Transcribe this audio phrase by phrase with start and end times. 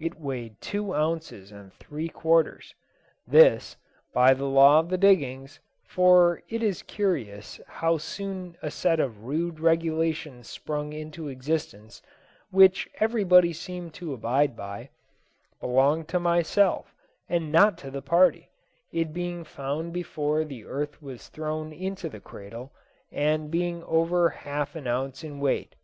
[0.00, 2.74] It weighed two ounces and three quarters.
[3.28, 3.76] This,
[4.14, 9.24] by the law of the diggings for it is curious how soon a set of
[9.24, 12.00] rude regulations sprung into existence,
[12.50, 14.88] which everybody seemed to abide by
[15.60, 16.94] belonged to myself
[17.28, 18.48] and not to the party,
[18.92, 22.72] it being found before the earth was thrown into the cradle,
[23.12, 25.74] and being over half an ounce in weight.